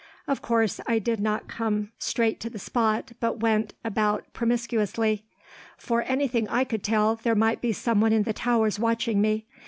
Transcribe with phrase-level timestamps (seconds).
[0.27, 5.25] Of course, I did not come straight to the spot, but went about promiscuously.
[5.77, 9.45] "For anything I could tell, there might be someone in the towers watching me.